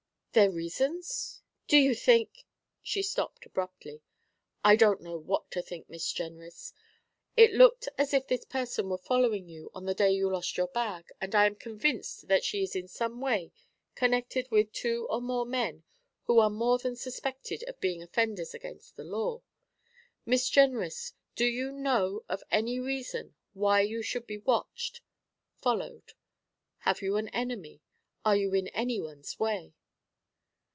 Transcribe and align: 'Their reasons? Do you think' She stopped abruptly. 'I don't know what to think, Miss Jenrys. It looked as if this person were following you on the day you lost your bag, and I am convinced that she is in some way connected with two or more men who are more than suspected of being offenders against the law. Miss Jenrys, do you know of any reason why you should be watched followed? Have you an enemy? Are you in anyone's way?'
'Their 0.33 0.49
reasons? 0.49 1.41
Do 1.67 1.75
you 1.75 1.93
think' 1.93 2.45
She 2.91 3.03
stopped 3.03 3.45
abruptly. 3.45 4.01
'I 4.63 4.77
don't 4.77 5.01
know 5.01 5.17
what 5.17 5.51
to 5.51 5.61
think, 5.61 5.89
Miss 5.89 6.09
Jenrys. 6.09 6.71
It 7.35 7.51
looked 7.51 7.89
as 7.97 8.13
if 8.13 8.27
this 8.29 8.45
person 8.45 8.87
were 8.87 8.97
following 8.97 9.49
you 9.49 9.69
on 9.73 9.83
the 9.83 9.93
day 9.93 10.11
you 10.11 10.31
lost 10.31 10.55
your 10.55 10.69
bag, 10.69 11.09
and 11.19 11.35
I 11.35 11.47
am 11.47 11.55
convinced 11.55 12.29
that 12.29 12.45
she 12.45 12.63
is 12.63 12.77
in 12.77 12.87
some 12.87 13.19
way 13.19 13.51
connected 13.93 14.49
with 14.49 14.71
two 14.71 15.05
or 15.09 15.19
more 15.21 15.45
men 15.45 15.83
who 16.23 16.39
are 16.39 16.49
more 16.49 16.77
than 16.77 16.95
suspected 16.95 17.65
of 17.67 17.81
being 17.81 18.01
offenders 18.01 18.53
against 18.53 18.95
the 18.95 19.03
law. 19.03 19.41
Miss 20.25 20.49
Jenrys, 20.49 21.11
do 21.35 21.43
you 21.43 21.73
know 21.73 22.23
of 22.29 22.41
any 22.49 22.79
reason 22.79 23.35
why 23.51 23.81
you 23.81 24.01
should 24.01 24.27
be 24.27 24.37
watched 24.37 25.01
followed? 25.57 26.13
Have 26.77 27.01
you 27.01 27.17
an 27.17 27.27
enemy? 27.35 27.81
Are 28.23 28.37
you 28.37 28.53
in 28.53 28.69
anyone's 28.69 29.37
way?' 29.37 29.73